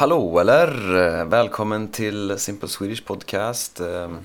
[0.00, 1.24] Hallå eller!
[1.24, 3.80] Välkommen till Simple Swedish Podcast.
[3.80, 4.18] Ehm,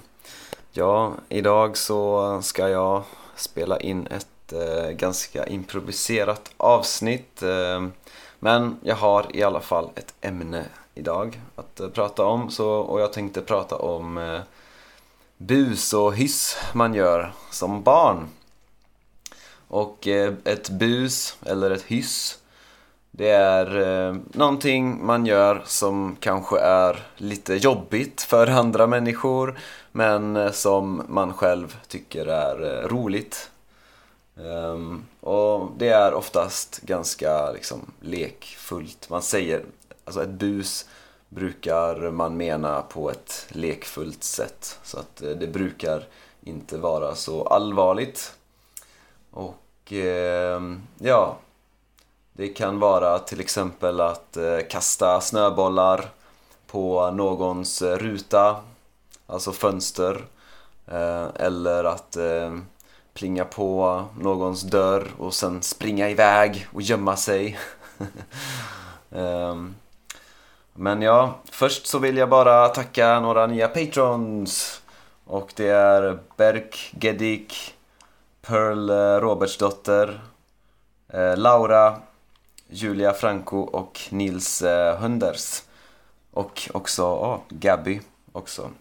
[0.71, 3.03] ja, idag så ska jag
[3.35, 7.43] spela in ett eh, ganska improviserat avsnitt.
[7.43, 7.91] Ehm,
[8.39, 13.01] men jag har i alla fall ett ämne idag att eh, prata om så, och
[13.01, 14.39] jag tänkte prata om eh,
[15.37, 18.27] bus och hyss man gör som barn.
[19.67, 20.07] Och
[20.43, 22.37] ett bus eller ett hyss
[23.17, 29.59] det är eh, någonting man gör som kanske är lite jobbigt för andra människor
[29.91, 33.49] men eh, som man själv tycker är eh, roligt.
[34.35, 39.09] Um, och det är oftast ganska liksom, lekfullt.
[39.09, 39.65] Man säger,
[40.05, 40.89] alltså ett bus
[41.29, 44.79] brukar man mena på ett lekfullt sätt.
[44.83, 46.07] Så att eh, det brukar
[46.41, 48.33] inte vara så allvarligt.
[49.31, 50.61] Och eh,
[50.99, 51.37] ja,
[52.37, 56.09] det kan vara till exempel att eh, kasta snöbollar
[56.67, 58.55] på någons eh, ruta,
[59.27, 60.25] alltså fönster.
[60.87, 62.17] Eh, eller att
[63.13, 67.59] plinga på någons dörr och sen springa iväg och gömma sig.
[69.11, 69.75] Ehm,
[70.73, 74.81] men ja, först så vill jag bara tacka några nya patrons.
[75.25, 77.75] Och det är Berk Gedik,
[78.41, 78.89] Pearl
[79.21, 80.21] Robertsdotter,
[81.35, 82.01] Laura
[82.67, 85.63] Julia Franco och Nils eh, Hunders.
[86.31, 88.71] Och också oh, Gabby också.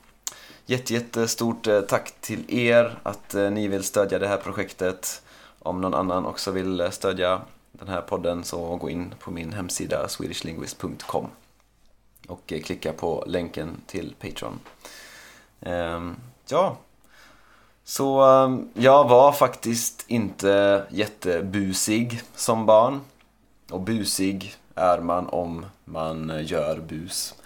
[0.66, 5.22] Jätte, jättestort eh, tack till er att eh, ni vill stödja det här projektet.
[5.58, 7.40] Om någon annan också vill eh, stödja
[7.72, 11.26] den här podden så gå in på min hemsida swedishlinguist.com
[12.28, 14.60] och eh, klicka på länken till Patreon.
[15.60, 16.16] Ehm,
[16.48, 16.76] ja,
[17.84, 23.00] så ehm, jag var faktiskt inte jättebusig som barn.
[23.74, 27.34] Och busig är man om man gör bus.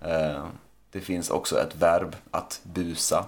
[0.00, 0.44] Eh,
[0.90, 3.24] det finns också ett verb, att busa.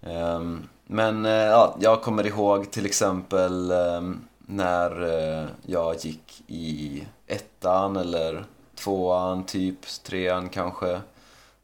[0.00, 7.06] Ehm, men eh, ja, jag kommer ihåg till exempel ehm, när eh, jag gick i
[7.26, 8.44] ettan eller
[8.74, 11.00] tvåan, typ trean kanske.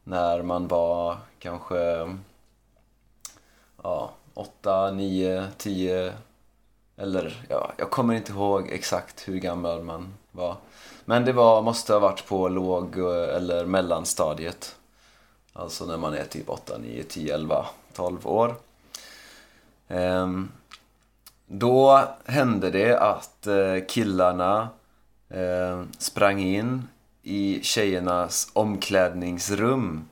[0.03, 2.09] När man var kanske
[3.83, 6.13] ja, åtta, nio, tio
[7.01, 10.55] eller ja, jag kommer inte ihåg exakt hur gammal man var.
[11.05, 14.75] Men det var, måste ha varit på låg eh, eller mellanstadiet.
[15.53, 18.55] Alltså när man är typ 8, 9, 10, 11, 12 år.
[19.87, 20.51] Ehm,
[21.47, 24.69] då hände det att eh, killarna
[25.29, 26.87] eh, sprang in
[27.23, 30.09] i tjejernas omklädningsrum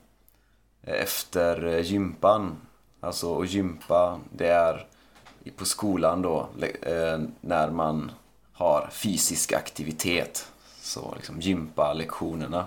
[0.82, 2.56] eh, efter gympan.
[3.00, 4.86] Alltså, och gympa, det är
[5.56, 6.48] på skolan då,
[6.82, 8.12] eh, när man
[8.52, 10.52] har fysisk aktivitet.
[10.80, 12.66] Så liksom gympa lektionerna.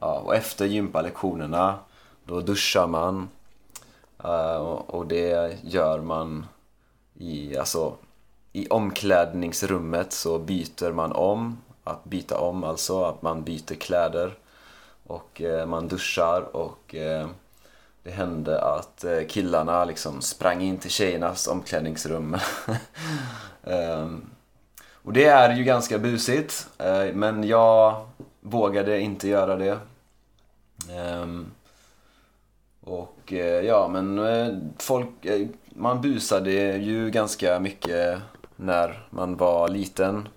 [0.00, 1.78] Ja, och efter gympa lektionerna,
[2.24, 3.28] då duschar man.
[4.24, 4.56] Eh,
[4.86, 6.46] och det gör man
[7.14, 7.94] i, alltså,
[8.52, 11.58] i omklädningsrummet så byter man om.
[11.84, 14.38] Att byta om alltså, att man byter kläder.
[15.06, 16.94] Och eh, man duschar och
[18.08, 22.36] det hände att eh, killarna liksom sprang in till tjejernas omklädningsrum.
[23.62, 24.30] um,
[25.02, 28.06] och det är ju ganska busigt, uh, men jag
[28.40, 29.78] vågade inte göra det.
[31.22, 31.50] Um,
[32.80, 35.08] och uh, ja, men uh, folk,
[35.68, 38.18] man busade ju ganska mycket
[38.56, 40.28] när man var liten.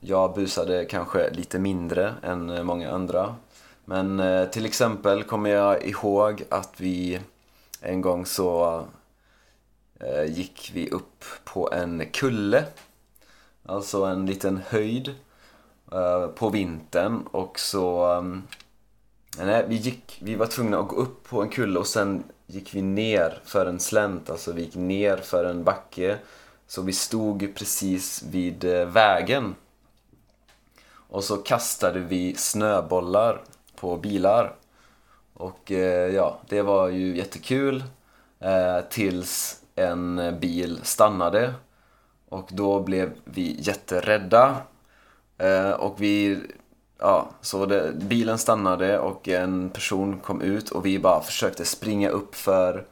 [0.00, 3.34] Jag busade kanske lite mindre än många andra.
[3.88, 7.20] Men eh, till exempel kommer jag ihåg att vi
[7.80, 8.84] en gång så
[10.00, 12.64] eh, gick vi upp på en kulle.
[13.66, 15.14] Alltså en liten höjd
[15.92, 18.22] eh, på vintern och så eh,
[19.44, 22.74] Nej, vi, gick, vi var tvungna att gå upp på en kulle och sen gick
[22.74, 26.18] vi ner för en slänt, alltså vi gick ner för en backe.
[26.66, 29.54] Så vi stod precis vid eh, vägen.
[31.08, 33.42] Och så kastade vi snöbollar
[33.76, 34.54] på bilar.
[35.34, 37.84] Och eh, ja, det var ju jättekul
[38.40, 41.54] eh, tills en bil stannade.
[42.28, 44.56] Och då blev vi jätterädda.
[45.38, 46.40] Eh, och vi,
[46.98, 52.08] ja, så det, bilen stannade och en person kom ut och vi bara försökte springa
[52.08, 52.84] upp för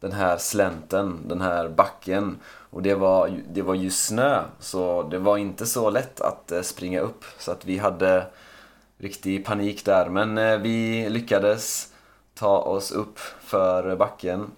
[0.00, 2.38] den här slänten, den här backen.
[2.70, 7.00] Och det var, det var ju snö, så det var inte så lätt att springa
[7.00, 7.24] upp.
[7.38, 8.26] Så att vi hade
[9.00, 10.08] riktig panik där.
[10.08, 11.92] Men eh, vi lyckades
[12.34, 14.50] ta oss upp för backen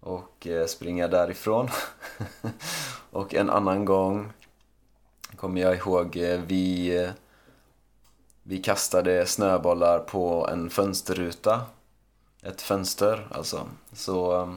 [0.00, 1.68] och eh, springa därifrån.
[3.10, 4.32] och en annan gång
[5.36, 7.12] kommer jag ihåg, eh, vi
[8.46, 11.62] vi kastade snöbollar på en fönsterruta.
[12.42, 13.66] Ett fönster alltså.
[13.92, 14.48] Så,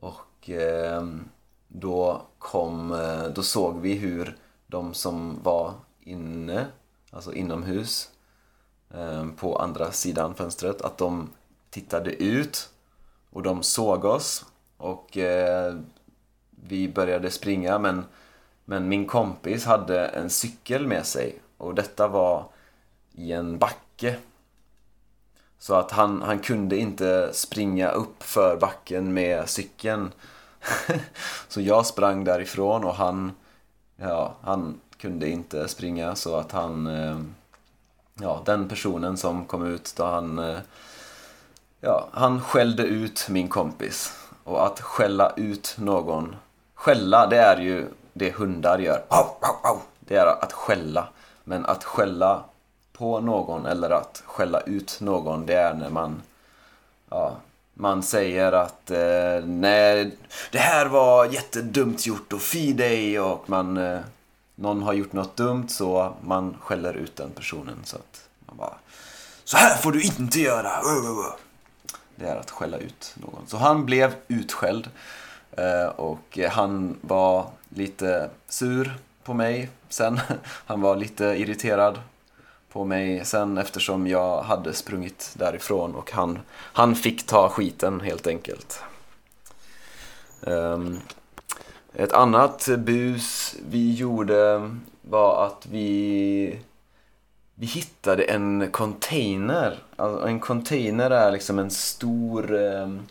[0.00, 0.50] och
[1.68, 2.98] då kom,
[3.34, 4.36] då såg vi hur
[4.66, 6.66] de som var inne,
[7.16, 8.10] alltså inomhus,
[8.94, 11.30] ehm, på andra sidan fönstret, att de
[11.70, 12.68] tittade ut
[13.30, 14.44] och de såg oss
[14.76, 15.76] och eh,
[16.50, 18.04] vi började springa men,
[18.64, 22.44] men min kompis hade en cykel med sig och detta var
[23.12, 24.16] i en backe.
[25.58, 30.12] Så att han, han kunde inte springa upp för backen med cykeln.
[31.48, 33.32] så jag sprang därifrån och han,
[33.96, 37.20] ja, han kunde inte springa så att han, eh,
[38.14, 40.58] ja, den personen som kom ut då han, eh,
[41.80, 44.12] ja, han skällde ut min kompis.
[44.44, 46.36] Och att skälla ut någon,
[46.74, 49.02] skälla det är ju det hundar gör.
[50.00, 51.08] Det är att skälla.
[51.44, 52.44] Men att skälla
[52.92, 56.22] på någon eller att skälla ut någon, det är när man
[57.10, 57.36] ja,
[57.74, 60.16] man säger att eh, nej,
[60.52, 64.00] det här var jättedumt gjort och fi dig och man eh,
[64.56, 68.74] någon har gjort något dumt så man skäller ut den personen så att man bara
[69.44, 70.70] Så här får du inte göra!
[72.16, 73.46] Det är att skälla ut någon.
[73.46, 74.90] Så han blev utskälld
[75.52, 80.20] eh, och han var lite sur på mig sen.
[80.66, 82.00] Han var lite irriterad
[82.72, 88.26] på mig sen eftersom jag hade sprungit därifrån och han, han fick ta skiten helt
[88.26, 88.80] enkelt.
[90.40, 91.00] Um,
[91.96, 94.70] ett annat bus vi gjorde
[95.02, 96.58] var att vi,
[97.54, 99.78] vi hittade en container.
[99.96, 103.02] Alltså en container är liksom en stor, ehm,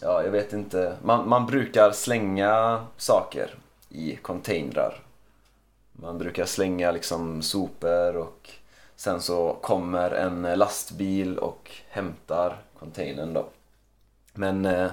[0.00, 3.54] ja jag vet inte, man, man brukar slänga saker
[3.88, 5.02] i containrar
[6.02, 8.50] man brukar slänga liksom sopor och
[8.96, 13.46] sen så kommer en lastbil och hämtar containern då.
[14.34, 14.90] Men, eh,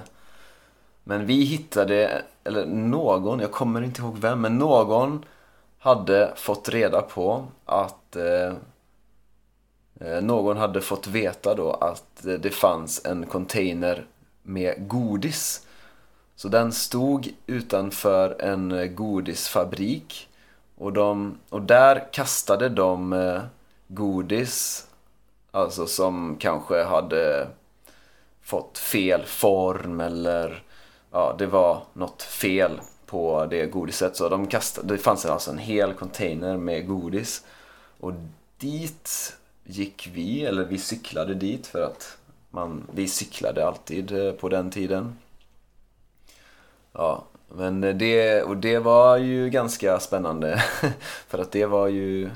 [1.04, 5.24] men vi hittade, eller någon, jag kommer inte ihåg vem, men någon
[5.78, 8.52] hade fått reda på att eh,
[10.00, 14.06] eh, någon hade fått veta då att det fanns en container
[14.42, 15.66] med godis.
[16.36, 20.28] Så den stod utanför en godisfabrik
[20.78, 23.42] och, de, och där kastade de eh,
[23.88, 24.86] godis,
[25.50, 27.48] alltså som kanske hade
[28.42, 30.62] fått fel form eller
[31.10, 34.16] ja, det var något fel på det godiset.
[34.16, 37.44] Så de kastade, det fanns alltså en hel container med godis.
[38.00, 38.12] Och
[38.58, 42.18] dit gick vi, eller vi cyklade dit för att
[42.50, 45.16] man, vi cyklade alltid eh, på den tiden.
[46.92, 50.62] Ja, men det, och det var ju ganska spännande
[51.28, 52.30] för att det var ju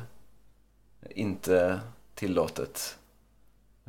[1.10, 1.80] inte
[2.14, 2.98] tillåtet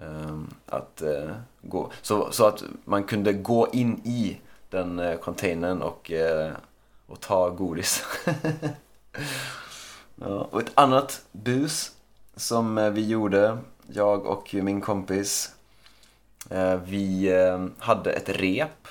[0.02, 1.92] ehm, att eh, gå.
[2.02, 4.38] Så, så att man kunde gå in i
[4.70, 6.52] den eh, containern och, eh,
[7.08, 8.04] och ta godis.
[10.16, 11.92] ja, och ett annat bus
[12.36, 13.58] som eh, vi gjorde,
[13.88, 15.52] jag och min kompis,
[16.86, 17.32] vi
[17.78, 18.88] hade ett rep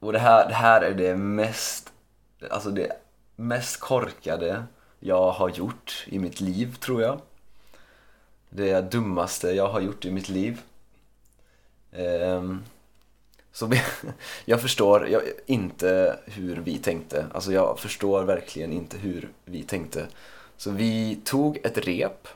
[0.00, 1.92] och det här, det här är det mest,
[2.50, 2.92] alltså det
[3.36, 4.64] mest korkade
[4.98, 7.20] jag har gjort i mitt liv, tror jag.
[8.48, 10.60] Det dummaste jag har gjort i mitt liv.
[11.92, 12.64] Um,
[13.52, 13.82] så vi,
[14.44, 17.26] jag förstår jag, inte hur vi tänkte.
[17.34, 20.06] Alltså jag förstår verkligen inte hur vi tänkte.
[20.56, 22.28] Så vi tog ett rep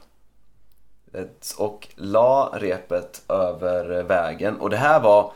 [1.14, 4.60] ett, och la repet över vägen.
[4.60, 5.32] Och det här var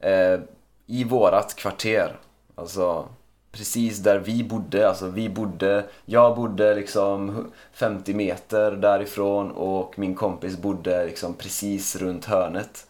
[0.00, 0.40] eh,
[0.86, 2.16] i vårat kvarter.
[2.54, 3.08] Alltså
[3.52, 4.88] precis där vi bodde.
[4.88, 11.96] Alltså vi bodde, jag bodde liksom 50 meter därifrån och min kompis bodde liksom precis
[11.96, 12.86] runt hörnet.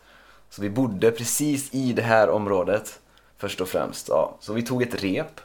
[0.50, 3.00] Så vi bodde precis i det här området
[3.36, 4.08] först och främst.
[4.08, 4.36] Ja.
[4.40, 5.40] Så vi tog ett rep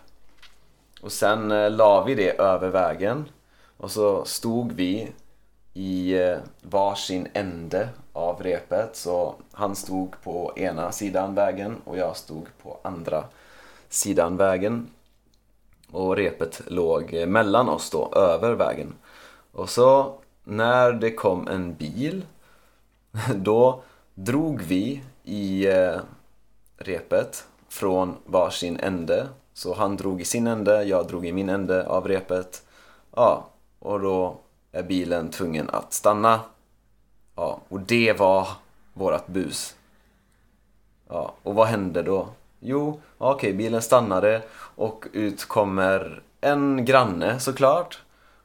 [1.01, 3.25] och sen eh, la vi det över vägen
[3.77, 5.11] och så stod vi
[5.73, 8.95] i eh, varsin ände av repet.
[8.95, 13.23] Så han stod på ena sidan vägen och jag stod på andra
[13.89, 14.87] sidan vägen.
[15.91, 18.93] Och repet låg eh, mellan oss då, över vägen.
[19.51, 22.25] Och så när det kom en bil,
[23.35, 23.83] då
[24.15, 25.99] drog vi i eh,
[26.77, 29.27] repet från varsin ände.
[29.53, 32.65] Så han drog i sin ände, jag drog i min ände av repet.
[33.15, 34.37] Ja, och då
[34.71, 36.39] är bilen tvungen att stanna.
[37.35, 38.47] Ja, och det var
[38.93, 39.75] vårat bus.
[41.09, 42.27] Ja, och vad hände då?
[42.59, 44.41] Jo, okej, okay, bilen stannade
[44.75, 48.01] och ut kommer en granne såklart.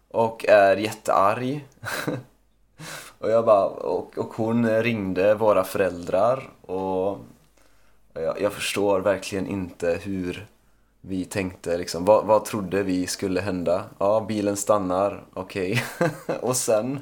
[0.08, 1.68] och är jättearg.
[3.18, 7.18] och jag bara, och, och hon ringde våra föräldrar och
[8.12, 10.46] jag, jag förstår verkligen inte hur
[11.00, 13.84] vi tänkte liksom, vad, vad trodde vi skulle hända?
[13.98, 15.84] Ja, bilen stannar, okej.
[16.00, 16.36] Okay.
[16.40, 17.00] och sen?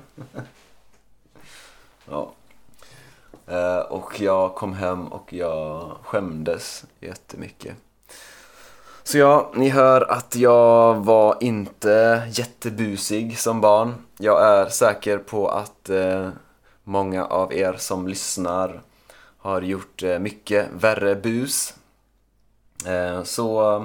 [2.10, 2.32] ja.
[3.46, 7.76] Eh, och jag kom hem och jag skämdes jättemycket.
[9.06, 13.94] Så ja, ni hör att jag var inte jättebusig som barn.
[14.18, 16.28] Jag är säker på att eh,
[16.84, 18.80] många av er som lyssnar
[19.38, 21.74] har gjort eh, mycket värre bus.
[22.86, 23.84] Eh, så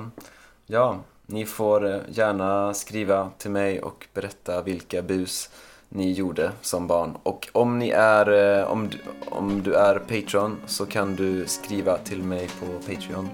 [0.65, 5.49] ja, ni får eh, gärna skriva till mig och berätta vilka bus
[5.89, 7.17] ni gjorde som barn.
[7.23, 8.97] Och om ni är, eh, om du,
[9.29, 13.29] om du är Patreon så kan du skriva till mig på Patreon.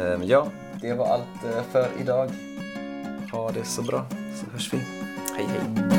[0.00, 0.46] Ehm, ja,
[0.80, 2.30] det var allt för idag.
[3.32, 4.78] Ha det så bra, så hörs vi.
[5.36, 5.95] Hej hej!